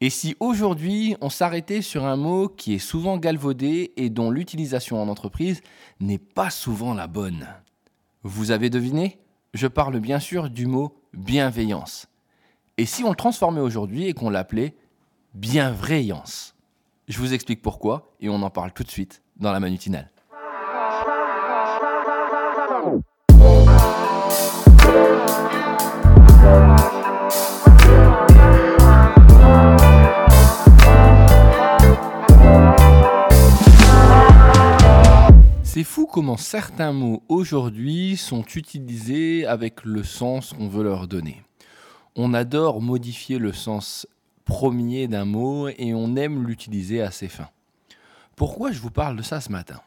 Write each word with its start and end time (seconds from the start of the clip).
Et 0.00 0.10
si 0.10 0.36
aujourd'hui 0.38 1.16
on 1.20 1.28
s'arrêtait 1.28 1.82
sur 1.82 2.04
un 2.04 2.14
mot 2.14 2.48
qui 2.48 2.72
est 2.72 2.78
souvent 2.78 3.16
galvaudé 3.16 3.92
et 3.96 4.10
dont 4.10 4.30
l'utilisation 4.30 5.02
en 5.02 5.08
entreprise 5.08 5.60
n'est 5.98 6.18
pas 6.18 6.50
souvent 6.50 6.94
la 6.94 7.08
bonne? 7.08 7.48
Vous 8.22 8.52
avez 8.52 8.70
deviné? 8.70 9.18
Je 9.54 9.66
parle 9.66 9.98
bien 9.98 10.20
sûr 10.20 10.50
du 10.50 10.66
mot 10.66 10.94
bienveillance. 11.14 12.06
Et 12.76 12.86
si 12.86 13.02
on 13.02 13.10
le 13.10 13.16
transformait 13.16 13.60
aujourd'hui 13.60 14.06
et 14.06 14.14
qu'on 14.14 14.30
l'appelait 14.30 14.76
bienveillance? 15.34 16.54
Je 17.08 17.18
vous 17.18 17.34
explique 17.34 17.60
pourquoi 17.60 18.14
et 18.20 18.28
on 18.28 18.40
en 18.42 18.50
parle 18.50 18.70
tout 18.72 18.84
de 18.84 18.90
suite 18.90 19.22
dans 19.36 19.50
la 19.50 19.58
manutinale. 19.58 20.12
C'est 35.78 35.84
fou 35.84 36.08
comment 36.12 36.36
certains 36.36 36.92
mots 36.92 37.22
aujourd'hui 37.28 38.16
sont 38.16 38.42
utilisés 38.56 39.46
avec 39.46 39.84
le 39.84 40.02
sens 40.02 40.52
qu'on 40.52 40.66
veut 40.66 40.82
leur 40.82 41.06
donner. 41.06 41.44
On 42.16 42.34
adore 42.34 42.82
modifier 42.82 43.38
le 43.38 43.52
sens 43.52 44.04
premier 44.44 45.06
d'un 45.06 45.24
mot 45.24 45.68
et 45.68 45.94
on 45.94 46.16
aime 46.16 46.44
l'utiliser 46.48 47.00
à 47.00 47.12
ses 47.12 47.28
fins. 47.28 47.50
Pourquoi 48.34 48.72
je 48.72 48.80
vous 48.80 48.90
parle 48.90 49.16
de 49.16 49.22
ça 49.22 49.40
ce 49.40 49.52
matin? 49.52 49.80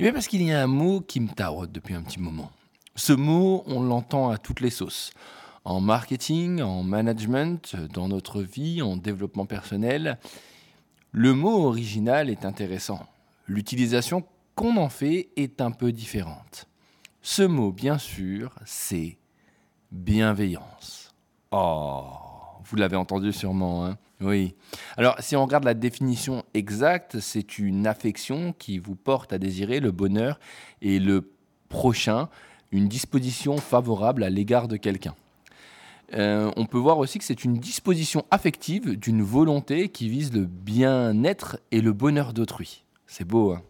Eh 0.00 0.02
bien 0.02 0.12
parce 0.12 0.26
qu'il 0.26 0.42
y 0.42 0.50
a 0.50 0.60
un 0.60 0.66
mot 0.66 1.00
qui 1.00 1.20
me 1.20 1.28
taraude 1.28 1.70
depuis 1.70 1.94
un 1.94 2.02
petit 2.02 2.18
moment. 2.18 2.50
Ce 2.96 3.12
mot, 3.12 3.62
on 3.68 3.84
l'entend 3.84 4.30
à 4.30 4.36
toutes 4.36 4.60
les 4.60 4.70
sauces. 4.70 5.12
En 5.64 5.80
marketing, 5.80 6.60
en 6.60 6.82
management, 6.82 7.76
dans 7.92 8.08
notre 8.08 8.42
vie, 8.42 8.82
en 8.82 8.96
développement 8.96 9.46
personnel. 9.46 10.18
Le 11.12 11.34
mot 11.34 11.68
original 11.68 12.30
est 12.30 12.44
intéressant. 12.44 13.06
L'utilisation 13.46 14.24
qu'on 14.60 14.76
en 14.76 14.90
fait 14.90 15.30
est 15.36 15.62
un 15.62 15.70
peu 15.70 15.90
différente. 15.90 16.66
Ce 17.22 17.40
mot, 17.40 17.72
bien 17.72 17.96
sûr, 17.96 18.54
c'est 18.66 19.16
bienveillance. 19.90 21.14
Oh, 21.50 22.04
vous 22.66 22.76
l'avez 22.76 22.96
entendu 22.96 23.32
sûrement, 23.32 23.86
hein 23.86 23.96
Oui. 24.20 24.54
Alors, 24.98 25.16
si 25.20 25.34
on 25.34 25.46
regarde 25.46 25.64
la 25.64 25.72
définition 25.72 26.44
exacte, 26.52 27.20
c'est 27.20 27.58
une 27.58 27.86
affection 27.86 28.52
qui 28.52 28.78
vous 28.78 28.96
porte 28.96 29.32
à 29.32 29.38
désirer 29.38 29.80
le 29.80 29.92
bonheur 29.92 30.38
et 30.82 30.98
le 30.98 31.32
prochain, 31.70 32.28
une 32.70 32.86
disposition 32.86 33.56
favorable 33.56 34.22
à 34.22 34.28
l'égard 34.28 34.68
de 34.68 34.76
quelqu'un. 34.76 35.14
Euh, 36.12 36.50
on 36.58 36.66
peut 36.66 36.76
voir 36.76 36.98
aussi 36.98 37.18
que 37.18 37.24
c'est 37.24 37.44
une 37.46 37.54
disposition 37.54 38.26
affective 38.30 38.98
d'une 38.98 39.22
volonté 39.22 39.88
qui 39.88 40.10
vise 40.10 40.34
le 40.34 40.44
bien-être 40.44 41.58
et 41.70 41.80
le 41.80 41.94
bonheur 41.94 42.34
d'autrui. 42.34 42.84
C'est 43.06 43.24
beau, 43.24 43.52
hein 43.52 43.62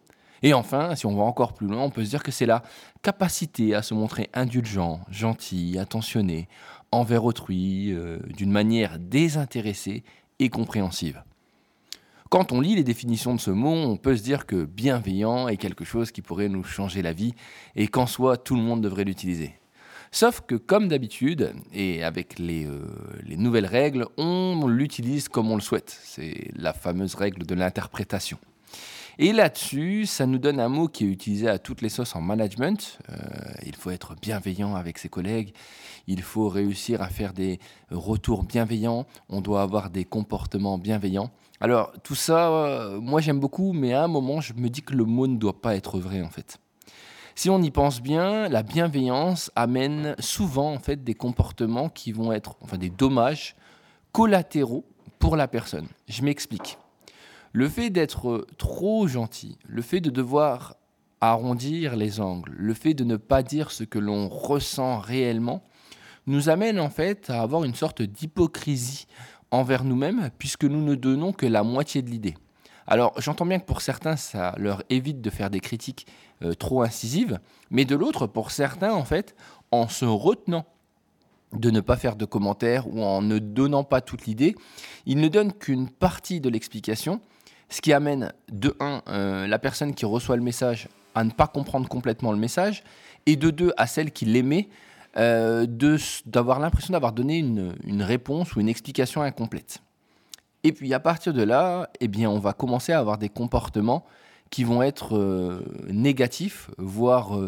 et 0.42 0.54
enfin, 0.54 0.94
si 0.94 1.06
on 1.06 1.14
va 1.14 1.22
encore 1.22 1.52
plus 1.52 1.66
loin, 1.66 1.82
on 1.82 1.90
peut 1.90 2.04
se 2.04 2.10
dire 2.10 2.22
que 2.22 2.30
c'est 2.30 2.46
la 2.46 2.62
capacité 3.02 3.74
à 3.74 3.82
se 3.82 3.94
montrer 3.94 4.30
indulgent, 4.32 5.00
gentil, 5.10 5.78
attentionné 5.78 6.48
envers 6.92 7.24
autrui 7.24 7.92
euh, 7.92 8.18
d'une 8.36 8.50
manière 8.50 8.98
désintéressée 8.98 10.02
et 10.38 10.48
compréhensive. 10.48 11.22
Quand 12.30 12.52
on 12.52 12.60
lit 12.60 12.76
les 12.76 12.84
définitions 12.84 13.34
de 13.34 13.40
ce 13.40 13.50
mot, 13.50 13.72
on 13.72 13.96
peut 13.96 14.16
se 14.16 14.22
dire 14.22 14.46
que 14.46 14.64
bienveillant 14.64 15.48
est 15.48 15.56
quelque 15.56 15.84
chose 15.84 16.12
qui 16.12 16.22
pourrait 16.22 16.48
nous 16.48 16.64
changer 16.64 17.02
la 17.02 17.12
vie 17.12 17.34
et 17.76 17.88
qu'en 17.88 18.06
soi 18.06 18.36
tout 18.36 18.54
le 18.54 18.62
monde 18.62 18.80
devrait 18.80 19.04
l'utiliser. 19.04 19.54
Sauf 20.12 20.40
que 20.40 20.56
comme 20.56 20.88
d'habitude, 20.88 21.52
et 21.72 22.02
avec 22.02 22.38
les, 22.38 22.66
euh, 22.66 22.84
les 23.24 23.36
nouvelles 23.36 23.66
règles, 23.66 24.06
on 24.16 24.66
l'utilise 24.66 25.28
comme 25.28 25.50
on 25.50 25.54
le 25.54 25.60
souhaite. 25.60 25.96
C'est 26.02 26.50
la 26.56 26.72
fameuse 26.72 27.14
règle 27.14 27.46
de 27.46 27.54
l'interprétation. 27.54 28.38
Et 29.22 29.34
là-dessus, 29.34 30.06
ça 30.06 30.24
nous 30.24 30.38
donne 30.38 30.58
un 30.60 30.70
mot 30.70 30.88
qui 30.88 31.04
est 31.04 31.08
utilisé 31.08 31.46
à 31.46 31.58
toutes 31.58 31.82
les 31.82 31.90
sauces 31.90 32.16
en 32.16 32.22
management. 32.22 32.98
Euh, 33.10 33.16
il 33.66 33.76
faut 33.76 33.90
être 33.90 34.14
bienveillant 34.14 34.76
avec 34.76 34.96
ses 34.96 35.10
collègues. 35.10 35.52
Il 36.06 36.22
faut 36.22 36.48
réussir 36.48 37.02
à 37.02 37.08
faire 37.08 37.34
des 37.34 37.60
retours 37.90 38.44
bienveillants. 38.44 39.04
On 39.28 39.42
doit 39.42 39.60
avoir 39.60 39.90
des 39.90 40.06
comportements 40.06 40.78
bienveillants. 40.78 41.30
Alors, 41.60 41.92
tout 42.02 42.14
ça, 42.14 42.48
euh, 42.48 42.98
moi 42.98 43.20
j'aime 43.20 43.40
beaucoup, 43.40 43.74
mais 43.74 43.92
à 43.92 44.04
un 44.04 44.08
moment, 44.08 44.40
je 44.40 44.54
me 44.54 44.70
dis 44.70 44.80
que 44.80 44.94
le 44.94 45.04
mot 45.04 45.26
ne 45.26 45.36
doit 45.36 45.60
pas 45.60 45.76
être 45.76 45.98
vrai 45.98 46.22
en 46.22 46.30
fait. 46.30 46.56
Si 47.34 47.50
on 47.50 47.60
y 47.60 47.70
pense 47.70 48.00
bien, 48.00 48.48
la 48.48 48.62
bienveillance 48.62 49.50
amène 49.54 50.16
souvent 50.18 50.72
en 50.72 50.78
fait 50.78 51.04
des 51.04 51.14
comportements 51.14 51.90
qui 51.90 52.12
vont 52.12 52.32
être, 52.32 52.56
enfin 52.62 52.78
des 52.78 52.88
dommages 52.88 53.54
collatéraux 54.12 54.86
pour 55.18 55.36
la 55.36 55.46
personne. 55.46 55.88
Je 56.08 56.22
m'explique. 56.22 56.78
Le 57.52 57.68
fait 57.68 57.90
d'être 57.90 58.46
trop 58.58 59.08
gentil, 59.08 59.58
le 59.66 59.82
fait 59.82 60.00
de 60.00 60.10
devoir 60.10 60.76
arrondir 61.20 61.96
les 61.96 62.20
angles, 62.20 62.52
le 62.56 62.74
fait 62.74 62.94
de 62.94 63.02
ne 63.02 63.16
pas 63.16 63.42
dire 63.42 63.72
ce 63.72 63.82
que 63.82 63.98
l'on 63.98 64.28
ressent 64.28 65.00
réellement, 65.00 65.64
nous 66.28 66.48
amène 66.48 66.78
en 66.78 66.90
fait 66.90 67.28
à 67.28 67.42
avoir 67.42 67.64
une 67.64 67.74
sorte 67.74 68.02
d'hypocrisie 68.02 69.06
envers 69.50 69.82
nous-mêmes, 69.82 70.30
puisque 70.38 70.64
nous 70.64 70.80
ne 70.80 70.94
donnons 70.94 71.32
que 71.32 71.46
la 71.46 71.64
moitié 71.64 72.02
de 72.02 72.10
l'idée. 72.10 72.36
Alors 72.86 73.20
j'entends 73.20 73.46
bien 73.46 73.58
que 73.58 73.66
pour 73.66 73.80
certains, 73.80 74.14
ça 74.14 74.54
leur 74.56 74.84
évite 74.88 75.20
de 75.20 75.30
faire 75.30 75.50
des 75.50 75.60
critiques 75.60 76.06
euh, 76.42 76.54
trop 76.54 76.82
incisives, 76.82 77.40
mais 77.70 77.84
de 77.84 77.96
l'autre, 77.96 78.28
pour 78.28 78.52
certains, 78.52 78.92
en 78.92 79.04
fait, 79.04 79.34
en 79.72 79.88
se 79.88 80.04
retenant 80.04 80.66
de 81.52 81.70
ne 81.70 81.80
pas 81.80 81.96
faire 81.96 82.14
de 82.14 82.24
commentaires 82.24 82.86
ou 82.88 83.02
en 83.02 83.22
ne 83.22 83.40
donnant 83.40 83.82
pas 83.82 84.00
toute 84.00 84.26
l'idée, 84.26 84.54
ils 85.04 85.18
ne 85.18 85.26
donnent 85.26 85.52
qu'une 85.52 85.88
partie 85.88 86.40
de 86.40 86.48
l'explication 86.48 87.20
ce 87.70 87.80
qui 87.80 87.92
amène 87.92 88.32
de 88.50 88.76
un, 88.80 89.02
euh, 89.08 89.46
la 89.46 89.58
personne 89.58 89.94
qui 89.94 90.04
reçoit 90.04 90.36
le 90.36 90.42
message 90.42 90.88
à 91.14 91.24
ne 91.24 91.30
pas 91.30 91.46
comprendre 91.46 91.88
complètement 91.88 92.32
le 92.32 92.38
message, 92.38 92.82
et 93.26 93.36
de 93.36 93.50
deux, 93.50 93.72
à 93.76 93.86
celle 93.86 94.12
qui 94.12 94.24
l'aimait, 94.24 94.68
euh, 95.16 95.66
d'avoir 96.26 96.60
l'impression 96.60 96.92
d'avoir 96.92 97.12
donné 97.12 97.38
une, 97.38 98.02
réponse 98.02 98.54
ou 98.54 98.60
une 98.60 98.68
explication 98.68 99.22
incomplète. 99.22 99.82
Et 100.62 100.72
puis 100.72 100.92
à 100.94 101.00
partir 101.00 101.32
de 101.32 101.42
là, 101.42 101.90
eh 102.00 102.08
bien, 102.08 102.30
on 102.30 102.38
va 102.38 102.52
commencer 102.52 102.92
à 102.92 102.98
avoir 102.98 103.18
des 103.18 103.28
comportements 103.28 104.04
qui 104.50 104.64
vont 104.64 104.82
être 104.82 105.16
euh, 105.16 105.62
négatifs, 105.88 106.70
voire, 106.76 107.38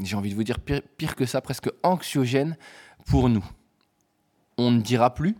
j'ai 0.00 0.16
envie 0.16 0.30
de 0.30 0.34
vous 0.34 0.44
dire, 0.44 0.58
pire, 0.60 1.16
que 1.16 1.26
ça, 1.26 1.40
presque 1.40 1.70
anxiogènes 1.82 2.56
pour 3.04 3.28
nous. 3.28 3.44
On 4.58 4.70
ne 4.70 4.80
dira 4.80 5.14
plus, 5.14 5.36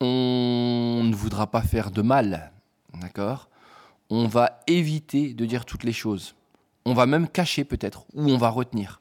on 0.00 1.02
ne 1.04 1.14
voudra 1.14 1.46
pas 1.48 1.62
faire 1.62 1.90
de 1.90 2.02
mal, 2.02 2.52
D'accord? 3.00 3.48
On 4.10 4.26
va 4.26 4.60
éviter 4.66 5.34
de 5.34 5.44
dire 5.46 5.64
toutes 5.64 5.84
les 5.84 5.92
choses. 5.92 6.34
On 6.84 6.94
va 6.94 7.06
même 7.06 7.28
cacher 7.28 7.64
peut-être, 7.64 8.04
ou 8.14 8.28
on 8.30 8.36
va 8.36 8.50
retenir. 8.50 9.00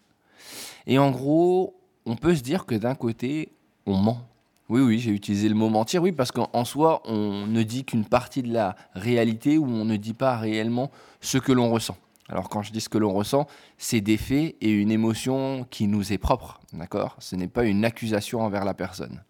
Et 0.87 0.97
en 0.97 1.11
gros, 1.11 1.79
on 2.05 2.15
peut 2.15 2.35
se 2.35 2.41
dire 2.41 2.65
que 2.65 2.75
d'un 2.75 2.95
côté, 2.95 3.51
on 3.85 3.97
ment. 3.97 4.21
Oui, 4.69 4.81
oui, 4.81 4.99
j'ai 4.99 5.11
utilisé 5.11 5.49
le 5.49 5.55
mot 5.55 5.69
mentir, 5.69 6.01
oui, 6.01 6.13
parce 6.13 6.31
qu'en 6.31 6.65
soi, 6.65 7.01
on 7.05 7.45
ne 7.45 7.63
dit 7.63 7.83
qu'une 7.83 8.05
partie 8.05 8.41
de 8.41 8.53
la 8.53 8.75
réalité 8.93 9.57
ou 9.57 9.65
on 9.65 9.85
ne 9.85 9.97
dit 9.97 10.13
pas 10.13 10.37
réellement 10.37 10.89
ce 11.19 11.37
que 11.37 11.51
l'on 11.51 11.69
ressent. 11.69 11.97
Alors 12.29 12.47
quand 12.47 12.61
je 12.61 12.71
dis 12.71 12.79
ce 12.79 12.89
que 12.89 12.97
l'on 12.97 13.13
ressent, 13.13 13.47
c'est 13.77 13.99
des 14.01 14.17
faits 14.17 14.55
et 14.61 14.71
une 14.71 14.91
émotion 14.91 15.67
qui 15.69 15.87
nous 15.87 16.13
est 16.13 16.17
propre, 16.17 16.61
d'accord? 16.71 17.17
Ce 17.19 17.35
n'est 17.35 17.49
pas 17.49 17.65
une 17.65 17.83
accusation 17.83 18.41
envers 18.41 18.63
la 18.63 18.73
personne. 18.73 19.21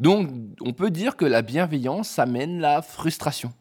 Donc 0.00 0.30
on 0.62 0.72
peut 0.72 0.90
dire 0.90 1.16
que 1.16 1.26
la 1.26 1.42
bienveillance 1.42 2.18
amène 2.18 2.58
la 2.58 2.80
frustration. 2.80 3.52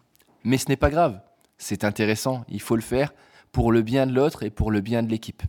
Mais 0.44 0.58
ce 0.58 0.68
n'est 0.68 0.78
pas 0.78 0.90
grave, 0.90 1.22
c'est 1.58 1.84
intéressant, 1.84 2.44
il 2.50 2.62
faut 2.62 2.76
le 2.76 2.82
faire 2.82 3.14
pour 3.52 3.72
le 3.72 3.82
bien 3.82 4.06
de 4.06 4.14
l'autre 4.14 4.44
et 4.44 4.50
pour 4.50 4.72
le 4.72 4.82
bien 4.82 5.04
de 5.04 5.10
l'équipe. 5.10 5.44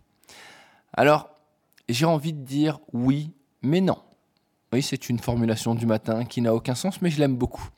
Alors, 0.93 1.31
j'ai 1.89 2.07
envie 2.07 2.33
de 2.33 2.45
dire 2.45 2.79
oui, 2.93 3.33
mais 3.63 3.81
non. 3.81 3.99
Oui, 4.73 4.83
c'est 4.83 5.09
une 5.09 5.19
formulation 5.19 5.75
du 5.75 5.87
matin 5.87 6.25
qui 6.25 6.41
n'a 6.41 6.55
aucun 6.55 6.75
sens, 6.75 7.01
mais 7.03 7.11
je 7.11 7.19
l'aime 7.19 7.37
beaucoup. 7.37 7.69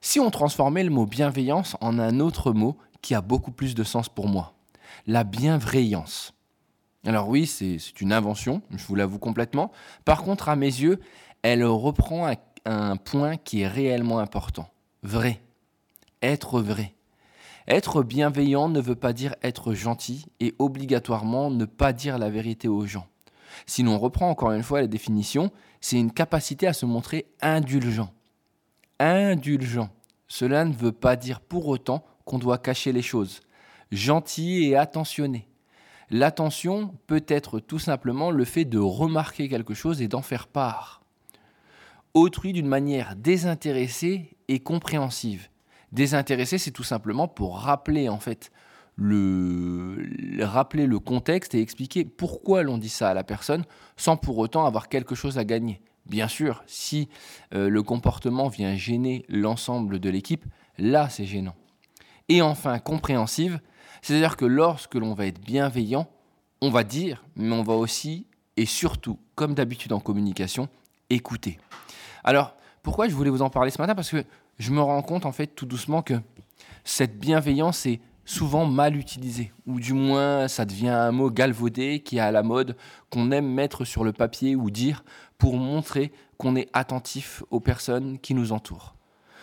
Si 0.00 0.18
on 0.18 0.30
transformait 0.30 0.84
le 0.84 0.90
mot 0.90 1.06
bienveillance 1.06 1.76
en 1.80 1.98
un 1.98 2.18
autre 2.18 2.52
mot 2.52 2.76
qui 3.02 3.14
a 3.14 3.20
beaucoup 3.20 3.52
plus 3.52 3.74
de 3.74 3.84
sens 3.84 4.08
pour 4.08 4.28
moi, 4.28 4.54
la 5.06 5.24
bienveillance. 5.24 6.34
Alors 7.04 7.28
oui, 7.28 7.46
c'est 7.46 8.00
une 8.00 8.12
invention, 8.12 8.62
je 8.70 8.84
vous 8.86 8.94
l'avoue 8.94 9.18
complètement. 9.18 9.70
Par 10.04 10.22
contre, 10.22 10.48
à 10.48 10.56
mes 10.56 10.66
yeux, 10.66 11.00
elle 11.42 11.64
reprend 11.64 12.28
un, 12.28 12.34
un 12.64 12.96
point 12.96 13.36
qui 13.36 13.62
est 13.62 13.68
réellement 13.68 14.18
important, 14.18 14.68
vrai 15.02 15.40
être 16.22 16.60
vrai. 16.60 16.94
Être 17.68 18.02
bienveillant 18.02 18.68
ne 18.68 18.80
veut 18.80 18.96
pas 18.96 19.12
dire 19.12 19.34
être 19.42 19.74
gentil 19.74 20.26
et 20.40 20.54
obligatoirement 20.58 21.50
ne 21.50 21.64
pas 21.64 21.92
dire 21.92 22.18
la 22.18 22.30
vérité 22.30 22.68
aux 22.68 22.86
gens. 22.86 23.06
Si 23.66 23.82
l'on 23.82 23.98
reprend 23.98 24.30
encore 24.30 24.52
une 24.52 24.62
fois 24.62 24.80
la 24.80 24.86
définition, 24.86 25.50
c'est 25.80 25.98
une 25.98 26.12
capacité 26.12 26.66
à 26.66 26.72
se 26.72 26.86
montrer 26.86 27.26
indulgent. 27.40 28.12
Indulgent. 28.98 29.90
Cela 30.26 30.64
ne 30.64 30.72
veut 30.72 30.92
pas 30.92 31.16
dire 31.16 31.40
pour 31.40 31.68
autant 31.68 32.04
qu'on 32.24 32.38
doit 32.38 32.58
cacher 32.58 32.92
les 32.92 33.02
choses. 33.02 33.40
Gentil 33.90 34.64
et 34.64 34.76
attentionné. 34.76 35.48
L'attention 36.10 36.94
peut 37.06 37.24
être 37.28 37.60
tout 37.60 37.78
simplement 37.78 38.30
le 38.30 38.44
fait 38.44 38.64
de 38.64 38.78
remarquer 38.78 39.48
quelque 39.48 39.74
chose 39.74 40.02
et 40.02 40.08
d'en 40.08 40.22
faire 40.22 40.46
part. 40.46 41.02
Autrui 42.14 42.52
d'une 42.52 42.66
manière 42.66 43.16
désintéressée 43.16 44.36
et 44.48 44.60
compréhensive. 44.60 45.48
Désintéressée, 45.92 46.58
c'est 46.58 46.70
tout 46.70 46.82
simplement 46.82 47.28
pour 47.28 47.58
rappeler 47.58 48.08
en 48.08 48.18
fait 48.18 48.50
le, 48.96 49.98
rappeler 50.40 50.86
le 50.86 50.98
contexte 50.98 51.54
et 51.54 51.60
expliquer 51.60 52.04
pourquoi 52.04 52.62
l'on 52.62 52.78
dit 52.78 52.88
ça 52.88 53.10
à 53.10 53.14
la 53.14 53.24
personne 53.24 53.64
sans 53.96 54.16
pour 54.16 54.38
autant 54.38 54.64
avoir 54.64 54.88
quelque 54.88 55.14
chose 55.14 55.38
à 55.38 55.44
gagner. 55.44 55.80
Bien 56.06 56.28
sûr, 56.28 56.64
si 56.66 57.08
euh, 57.54 57.68
le 57.68 57.82
comportement 57.82 58.48
vient 58.48 58.74
gêner 58.74 59.24
l'ensemble 59.28 60.00
de 60.00 60.10
l'équipe, 60.10 60.44
là 60.78 61.08
c'est 61.08 61.26
gênant. 61.26 61.54
Et 62.28 62.42
enfin, 62.42 62.78
compréhensive, 62.78 63.60
c'est-à-dire 64.00 64.36
que 64.36 64.44
lorsque 64.44 64.94
l'on 64.94 65.14
va 65.14 65.26
être 65.26 65.40
bienveillant, 65.40 66.08
on 66.60 66.70
va 66.70 66.84
dire, 66.84 67.24
mais 67.36 67.54
on 67.54 67.62
va 67.62 67.74
aussi 67.74 68.26
et 68.56 68.66
surtout, 68.66 69.18
comme 69.34 69.54
d'habitude 69.54 69.92
en 69.92 70.00
communication, 70.00 70.68
écouter. 71.10 71.58
Alors, 72.24 72.54
pourquoi 72.82 73.08
je 73.08 73.14
voulais 73.14 73.30
vous 73.30 73.42
en 73.42 73.50
parler 73.50 73.70
ce 73.70 73.80
matin? 73.80 73.94
Parce 73.94 74.10
que 74.10 74.24
je 74.62 74.70
me 74.70 74.80
rends 74.80 75.02
compte 75.02 75.26
en 75.26 75.32
fait 75.32 75.48
tout 75.48 75.66
doucement 75.66 76.02
que 76.02 76.14
cette 76.84 77.18
bienveillance 77.18 77.84
est 77.84 78.00
souvent 78.24 78.64
mal 78.64 78.96
utilisée, 78.96 79.52
ou 79.66 79.80
du 79.80 79.92
moins 79.92 80.46
ça 80.46 80.64
devient 80.64 80.88
un 80.88 81.10
mot 81.10 81.30
galvaudé 81.30 81.98
qui 81.98 82.18
est 82.18 82.20
à 82.20 82.30
la 82.30 82.44
mode, 82.44 82.76
qu'on 83.10 83.32
aime 83.32 83.52
mettre 83.52 83.84
sur 83.84 84.04
le 84.04 84.12
papier 84.12 84.54
ou 84.54 84.70
dire 84.70 85.02
pour 85.36 85.56
montrer 85.56 86.12
qu'on 86.38 86.54
est 86.54 86.68
attentif 86.72 87.42
aux 87.50 87.58
personnes 87.58 88.20
qui 88.20 88.34
nous 88.34 88.52
entourent. 88.52 88.94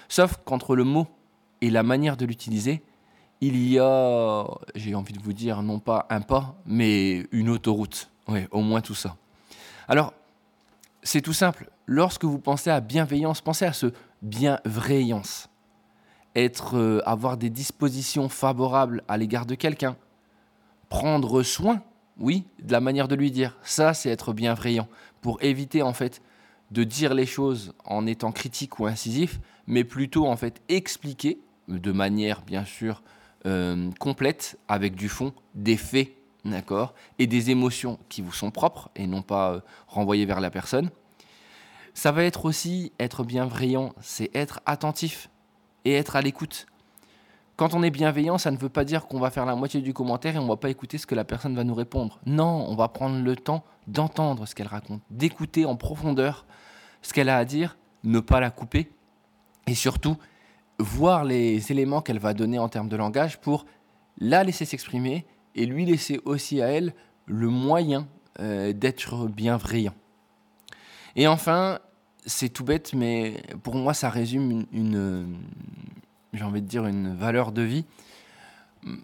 Sauf 0.08 0.38
qu'entre 0.46 0.78
le 0.78 0.86
mot 0.86 1.08
et 1.60 1.70
la 1.70 1.84
manière 1.84 2.16
de 2.16 2.26
l'utiliser, 2.26 2.82
il 3.42 3.58
y 3.70 3.78
a, 3.78 4.46
j'ai 4.76 4.96
envie 4.96 5.14
de 5.14 5.22
vous 5.22 5.34
dire, 5.34 5.62
non 5.62 5.80
pas 5.80 6.08
un 6.10 6.22
pas, 6.22 6.56
mais 6.66 7.28
une 7.34 7.50
autoroute. 7.50 8.10
Oui, 8.30 8.46
au 8.52 8.62
moins 8.62 8.80
tout 8.80 8.96
ça. 8.96 9.18
Alors, 9.90 10.14
c'est 11.04 11.22
tout 11.22 11.34
simple. 11.34 11.70
Lorsque 11.86 12.24
vous 12.24 12.40
pensez 12.40 12.70
à 12.70 12.80
bienveillance, 12.80 13.42
pensez 13.42 13.66
à 13.66 13.74
ce 13.74 13.94
bienveillance. 14.22 15.50
Être, 16.36 16.78
euh, 16.78 17.02
avoir 17.06 17.38
des 17.38 17.50
dispositions 17.50 18.30
favorables 18.30 19.04
à 19.08 19.18
l'égard 19.18 19.46
de 19.46 19.56
quelqu'un. 19.56 19.96
Prendre 20.90 21.44
soin, 21.44 21.82
oui, 22.20 22.46
de 22.62 22.72
la 22.72 22.82
manière 22.82 23.08
de 23.08 23.16
lui 23.16 23.32
dire. 23.32 23.58
Ça, 23.64 23.94
c'est 23.94 24.10
être 24.10 24.34
bienveillant. 24.34 24.88
Pour 25.22 25.42
éviter, 25.42 25.82
en 25.82 25.94
fait, 25.94 26.22
de 26.72 26.84
dire 26.84 27.14
les 27.14 27.26
choses 27.26 27.74
en 27.86 28.06
étant 28.06 28.32
critique 28.32 28.80
ou 28.80 28.86
incisif, 28.86 29.40
mais 29.68 29.84
plutôt, 29.84 30.28
en 30.28 30.36
fait, 30.36 30.62
expliquer 30.70 31.40
de 31.68 31.92
manière, 31.92 32.42
bien 32.42 32.66
sûr, 32.66 33.02
euh, 33.46 33.90
complète, 34.00 34.60
avec 34.68 34.96
du 34.96 35.10
fond, 35.10 35.34
des 35.56 35.78
faits, 35.78 36.12
d'accord, 36.46 36.94
et 37.18 37.28
des 37.28 37.52
émotions 37.52 38.00
qui 38.10 38.22
vous 38.22 38.32
sont 38.32 38.52
propres 38.52 38.90
et 38.96 39.08
non 39.08 39.22
pas 39.22 39.54
euh, 39.54 39.60
renvoyées 39.88 40.26
vers 40.26 40.40
la 40.40 40.50
personne. 40.50 40.90
Ça 42.00 42.14
va 42.14 42.24
être 42.24 42.46
aussi 42.46 42.94
être 42.98 43.26
bienveillant, 43.26 43.92
c'est 44.00 44.34
être 44.34 44.62
attentif 44.66 45.30
et 45.84 45.96
être 45.96 46.16
à 46.16 46.22
l'écoute. 46.22 46.66
Quand 47.58 47.74
on 47.74 47.84
est 47.84 47.90
bienveillant, 47.90 48.38
ça 48.38 48.52
ne 48.52 48.58
veut 48.58 48.70
pas 48.70 48.86
dire 48.86 49.06
qu'on 49.06 49.20
va 49.20 49.30
faire 49.30 49.46
la 49.46 49.54
moitié 49.58 49.82
du 49.82 49.94
commentaire 49.94 50.34
et 50.34 50.40
on 50.40 50.46
ne 50.46 50.48
va 50.48 50.56
pas 50.56 50.70
écouter 50.70 50.98
ce 50.98 51.06
que 51.06 51.14
la 51.14 51.26
personne 51.26 51.58
va 51.58 51.66
nous 51.66 51.74
répondre. 51.74 52.22
Non, 52.26 52.66
on 52.70 52.76
va 52.78 52.88
prendre 52.88 53.22
le 53.22 53.36
temps 53.36 53.66
d'entendre 53.88 54.46
ce 54.46 54.56
qu'elle 54.56 54.68
raconte, 54.68 55.02
d'écouter 55.10 55.66
en 55.66 55.76
profondeur 55.76 56.46
ce 57.02 57.12
qu'elle 57.12 57.28
a 57.28 57.36
à 57.36 57.44
dire, 57.44 57.78
ne 58.06 58.22
pas 58.22 58.40
la 58.40 58.50
couper 58.50 58.90
et 59.68 59.76
surtout 59.76 60.16
voir 60.80 61.26
les 61.26 61.70
éléments 61.70 62.02
qu'elle 62.02 62.20
va 62.20 62.34
donner 62.34 62.60
en 62.60 62.70
termes 62.70 62.88
de 62.88 62.96
langage 62.96 63.42
pour 63.42 63.66
la 64.20 64.46
laisser 64.46 64.64
s'exprimer 64.64 65.26
et 65.54 65.66
lui 65.66 65.86
laisser 65.86 66.22
aussi 66.24 66.62
à 66.62 66.68
elle 66.68 66.94
le 67.26 67.50
moyen 67.50 68.08
euh, 68.40 68.72
d'être 68.72 69.28
bienveillant. 69.28 69.96
Et 71.18 71.28
enfin, 71.28 71.80
c'est 72.26 72.50
tout 72.50 72.64
bête, 72.64 72.94
mais 72.94 73.42
pour 73.64 73.76
moi, 73.76 73.94
ça 73.94 74.10
résume 74.10 74.66
une, 74.72 75.38
j'ai 76.34 76.44
envie 76.44 76.62
de 76.62 76.68
dire, 76.68 76.86
une 76.86 77.16
valeur 77.16 77.52
de 77.52 77.62
vie. 77.62 77.86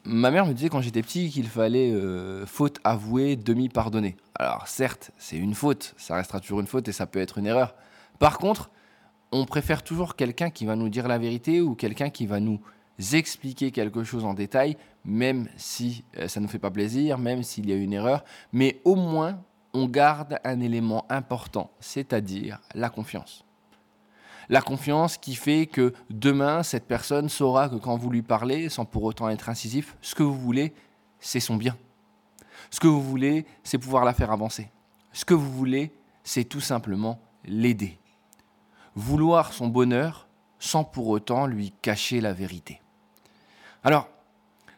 Ma 0.06 0.32
mère 0.32 0.46
me 0.46 0.54
disait 0.54 0.70
quand 0.70 0.82
j'étais 0.82 1.02
petit 1.02 1.30
qu'il 1.30 1.48
fallait 1.48 1.92
euh, 1.92 2.46
faute 2.46 2.80
avouée, 2.84 3.36
demi 3.36 3.68
pardonnée. 3.68 4.16
Alors 4.36 4.68
certes, 4.68 5.12
c'est 5.18 5.38
une 5.38 5.54
faute, 5.54 5.94
ça 5.98 6.16
restera 6.16 6.40
toujours 6.40 6.62
une 6.62 6.68
faute 6.68 6.88
et 6.88 6.94
ça 6.94 7.06
peut 7.06 7.20
être 7.20 7.38
une 7.38 7.46
erreur. 7.46 7.76
Par 8.18 8.38
contre, 8.38 8.70
on 9.34 9.44
préfère 9.46 9.84
toujours 9.84 10.16
quelqu'un 10.16 10.50
qui 10.50 10.66
va 10.66 10.78
nous 10.78 10.88
dire 10.88 11.10
la 11.10 11.18
vérité 11.18 11.60
ou 11.60 11.76
quelqu'un 11.76 12.10
qui 12.10 12.26
va 12.26 12.40
nous 12.40 12.62
expliquer 13.12 13.72
quelque 13.72 14.06
chose 14.06 14.24
en 14.24 14.34
détail, 14.34 14.78
même 15.04 15.50
si 15.58 16.06
euh, 16.18 16.30
ça 16.30 16.40
ne 16.40 16.46
nous 16.46 16.52
fait 16.52 16.60
pas 16.60 16.72
plaisir, 16.72 17.18
même 17.18 17.44
s'il 17.44 17.70
y 17.70 17.74
a 17.74 17.76
une 17.76 17.92
erreur, 17.92 18.24
mais 18.54 18.80
au 18.86 18.96
moins 18.96 19.42
on 19.76 19.88
garde 19.88 20.40
un 20.44 20.62
élément 20.62 21.06
important, 21.10 21.70
c'est-à-dire 21.80 22.62
la 22.74 22.90
confiance. 22.90 23.44
La 24.48 24.62
confiance 24.62 25.18
qui 25.18 25.36
fait 25.36 25.66
que 25.66 25.94
demain, 26.10 26.64
cette 26.64 26.88
personne 26.88 27.30
saura 27.30 27.68
que 27.68 27.76
quand 27.76 27.98
vous 27.98 28.10
lui 28.10 28.22
parlez, 28.22 28.70
sans 28.70 28.86
pour 28.86 29.04
autant 29.04 29.28
être 29.30 29.50
incisif, 29.50 29.98
ce 30.02 30.16
que 30.16 30.24
vous 30.24 30.40
voulez, 30.40 30.74
c'est 31.20 31.40
son 31.40 31.58
bien. 31.58 31.76
Ce 32.70 32.80
que 32.80 32.88
vous 32.88 33.02
voulez, 33.02 33.46
c'est 33.64 33.78
pouvoir 33.78 34.06
la 34.06 34.14
faire 34.14 34.32
avancer. 34.32 34.72
Ce 35.12 35.26
que 35.26 35.34
vous 35.34 35.52
voulez, 35.52 35.92
c'est 36.24 36.46
tout 36.46 36.62
simplement 36.62 37.20
l'aider. 37.44 38.00
Vouloir 38.96 39.52
son 39.52 39.68
bonheur 39.68 40.28
sans 40.58 40.84
pour 40.84 41.10
autant 41.10 41.48
lui 41.48 41.74
cacher 41.82 42.22
la 42.22 42.32
vérité. 42.32 42.82
Alors, 43.84 44.08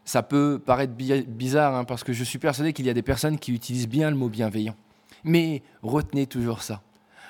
ça 0.05 0.23
peut 0.23 0.61
paraître 0.65 0.93
bizarre, 0.93 1.75
hein, 1.75 1.83
parce 1.83 2.03
que 2.03 2.13
je 2.13 2.23
suis 2.23 2.39
persuadé 2.39 2.73
qu'il 2.73 2.85
y 2.85 2.89
a 2.89 2.93
des 2.93 3.03
personnes 3.03 3.37
qui 3.37 3.53
utilisent 3.53 3.89
bien 3.89 4.09
le 4.09 4.15
mot 4.15 4.29
bienveillant. 4.29 4.75
Mais 5.27 5.61
retenez 5.83 6.25
toujours 6.25 6.63
ça. 6.63 6.81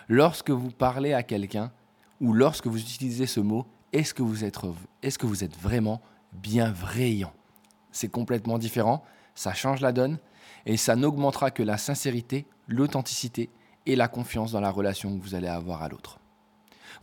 Lorsque 0.08 0.52
vous 0.52 0.70
parlez 0.70 1.14
à 1.14 1.24
quelqu'un 1.24 1.72
ou 2.22 2.32
lorsque 2.32 2.68
vous 2.68 2.80
utilisez 2.80 3.26
ce 3.26 3.40
mot, 3.40 3.66
est-ce 3.92 4.14
que 4.14 4.22
vous 4.22 4.46
êtes, 4.46 4.60
est-ce 5.02 5.18
que 5.18 5.26
vraiment 5.60 6.00
bienveillant 6.32 7.34
C'est 7.92 8.10
complètement 8.10 8.60
différent, 8.60 9.04
ça 9.34 9.56
change 9.56 9.82
la 9.82 9.92
donne 9.92 10.20
et 10.68 10.78
ça 10.78 10.96
n'augmentera 10.96 11.50
que 11.50 11.64
la 11.64 11.80
sincérité, 11.80 12.46
l'authenticité 12.68 13.50
et 13.88 13.96
la 13.96 14.08
confiance 14.08 14.52
dans 14.52 14.62
la 14.62 14.70
relation 14.70 15.18
que 15.18 15.24
vous 15.24 15.34
allez 15.34 15.48
avoir 15.48 15.82
à 15.82 15.90
l'autre. 15.90 16.20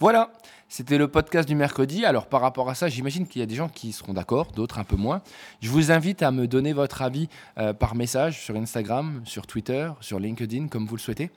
Voilà, 0.01 0.33
c'était 0.69 0.99
le 0.99 1.09
podcast 1.09 1.49
du 1.49 1.55
mercredi. 1.55 2.05
Alors 2.05 2.27
par 2.27 2.41
rapport 2.41 2.69
à 2.69 2.75
ça, 2.75 2.89
j'imagine 2.89 3.27
qu'il 3.27 3.41
y 3.41 3.43
a 3.43 3.47
des 3.47 3.55
gens 3.55 3.69
qui 3.69 3.93
seront 3.93 4.13
d'accord, 4.13 4.53
d'autres 4.53 4.79
un 4.79 4.85
peu 4.85 4.97
moins. 4.97 5.23
Je 5.61 5.71
vous 5.71 5.91
invite 5.93 6.23
à 6.23 6.31
me 6.31 6.47
donner 6.47 6.73
votre 6.73 7.03
avis 7.03 7.29
euh, 7.59 7.73
par 7.73 7.95
message 7.95 8.41
sur 8.43 8.57
Instagram, 8.57 9.23
sur 9.25 9.47
Twitter, 9.47 9.91
sur 10.01 10.19
LinkedIn, 10.19 10.69
comme 10.69 10.87
vous 10.87 10.97
le 10.97 11.01
souhaitez. 11.01 11.31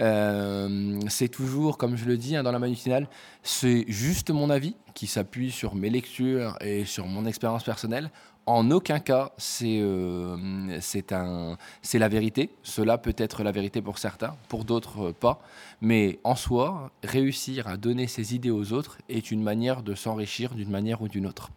Euh, 0.00 0.98
c'est 1.08 1.28
toujours, 1.28 1.78
comme 1.78 1.96
je 1.96 2.04
le 2.04 2.16
dis 2.16 2.34
hein, 2.36 2.42
dans 2.42 2.52
la 2.52 2.58
manutinale, 2.58 3.08
c'est 3.42 3.84
juste 3.88 4.30
mon 4.30 4.50
avis 4.50 4.74
qui 4.94 5.06
s'appuie 5.06 5.50
sur 5.50 5.74
mes 5.74 5.90
lectures 5.90 6.56
et 6.60 6.84
sur 6.84 7.06
mon 7.06 7.26
expérience 7.26 7.64
personnelle. 7.64 8.10
En 8.46 8.70
aucun 8.70 9.00
cas, 9.00 9.32
c'est 9.38 9.80
euh, 9.80 10.78
c'est 10.80 11.98
la 11.98 12.08
vérité. 12.08 12.50
Cela 12.62 12.98
peut 12.98 13.14
être 13.16 13.42
la 13.42 13.52
vérité 13.52 13.80
pour 13.80 13.98
certains, 13.98 14.36
pour 14.48 14.64
d'autres 14.64 15.08
euh, 15.08 15.12
pas. 15.12 15.40
Mais 15.80 16.18
en 16.24 16.34
soi, 16.34 16.90
réussir 17.02 17.68
à 17.68 17.78
donner 17.78 18.06
ses 18.06 18.34
idées 18.34 18.50
aux 18.50 18.72
autres 18.72 18.98
est 19.08 19.30
une 19.30 19.42
manière 19.42 19.82
de 19.82 19.94
s'enrichir 19.94 20.54
d'une 20.54 20.70
manière 20.70 21.00
ou 21.00 21.08
d'une 21.08 21.26
autre. 21.26 21.50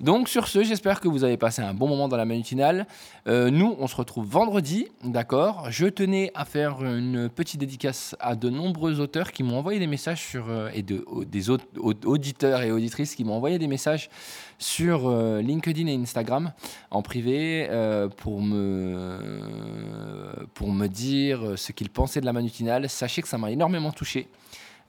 Donc 0.00 0.28
sur 0.28 0.48
ce, 0.48 0.62
j'espère 0.62 1.00
que 1.00 1.08
vous 1.08 1.24
avez 1.24 1.36
passé 1.36 1.62
un 1.62 1.74
bon 1.74 1.88
moment 1.88 2.08
dans 2.08 2.16
la 2.16 2.24
manutinale. 2.24 2.86
Euh, 3.26 3.50
nous, 3.50 3.76
on 3.78 3.86
se 3.86 3.96
retrouve 3.96 4.26
vendredi, 4.26 4.88
d'accord? 5.04 5.66
Je 5.70 5.86
tenais 5.86 6.30
à 6.34 6.44
faire 6.44 6.84
une 6.84 7.28
petite 7.28 7.60
dédicace 7.60 8.16
à 8.20 8.34
de 8.34 8.50
nombreux 8.50 9.00
auteurs 9.00 9.32
qui 9.32 9.42
m'ont 9.42 9.58
envoyé 9.58 9.78
des 9.78 9.86
messages 9.86 10.20
sur 10.20 10.48
euh, 10.48 10.70
et 10.74 10.82
de, 10.82 11.04
des 11.24 11.50
auditeurs 11.50 12.62
et 12.62 12.72
auditrices 12.72 13.14
qui 13.14 13.24
m'ont 13.24 13.34
envoyé 13.34 13.58
des 13.58 13.68
messages 13.68 14.10
sur 14.58 15.08
euh, 15.08 15.40
LinkedIn 15.40 15.86
et 15.86 15.94
Instagram 15.94 16.52
en 16.90 17.02
privé 17.02 17.68
pour 18.16 18.42
me 18.42 19.18
pour 20.54 20.72
me 20.72 20.86
dire 20.86 21.52
ce 21.56 21.72
qu'ils 21.72 21.90
pensaient 21.90 22.20
de 22.20 22.26
la 22.26 22.32
manutinale. 22.32 22.88
Sachez 22.88 23.22
que 23.22 23.28
ça 23.28 23.38
m'a 23.38 23.50
énormément 23.50 23.92
touché. 23.92 24.28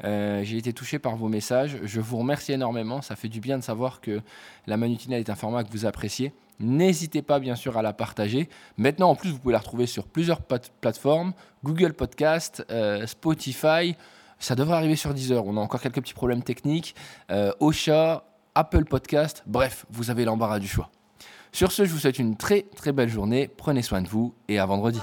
Euh, 0.03 0.43
j'ai 0.43 0.57
été 0.57 0.73
touché 0.73 0.99
par 0.99 1.15
vos 1.15 1.29
messages. 1.29 1.77
Je 1.83 2.01
vous 2.01 2.17
remercie 2.17 2.51
énormément. 2.53 3.01
Ça 3.01 3.15
fait 3.15 3.29
du 3.29 3.39
bien 3.39 3.57
de 3.57 3.63
savoir 3.63 4.01
que 4.01 4.21
la 4.67 4.77
Manutina 4.77 5.19
est 5.19 5.29
un 5.29 5.35
format 5.35 5.63
que 5.63 5.71
vous 5.71 5.85
appréciez. 5.85 6.33
N'hésitez 6.59 7.21
pas 7.21 7.39
bien 7.39 7.55
sûr 7.55 7.77
à 7.77 7.81
la 7.81 7.93
partager. 7.93 8.49
Maintenant, 8.77 9.09
en 9.09 9.15
plus, 9.15 9.29
vous 9.29 9.39
pouvez 9.39 9.53
la 9.53 9.59
retrouver 9.59 9.85
sur 9.85 10.05
plusieurs 10.07 10.41
plateformes 10.41 11.33
Google 11.63 11.93
Podcast, 11.93 12.65
euh, 12.69 13.05
Spotify. 13.07 13.95
Ça 14.39 14.55
devrait 14.55 14.75
arriver 14.75 14.95
sur 14.95 15.13
Deezer. 15.13 15.45
On 15.45 15.57
a 15.57 15.59
encore 15.59 15.81
quelques 15.81 16.01
petits 16.01 16.13
problèmes 16.13 16.43
techniques. 16.43 16.95
Euh, 17.31 17.51
Ocha, 17.59 18.25
Apple 18.55 18.85
Podcast. 18.85 19.43
Bref, 19.47 19.85
vous 19.89 20.09
avez 20.09 20.25
l'embarras 20.25 20.59
du 20.59 20.67
choix. 20.67 20.89
Sur 21.51 21.71
ce, 21.71 21.85
je 21.85 21.91
vous 21.91 21.99
souhaite 21.99 22.19
une 22.19 22.35
très 22.35 22.63
très 22.75 22.91
belle 22.91 23.09
journée. 23.09 23.47
Prenez 23.47 23.83
soin 23.83 24.01
de 24.01 24.07
vous 24.07 24.33
et 24.47 24.59
à 24.59 24.65
vendredi. 24.65 24.99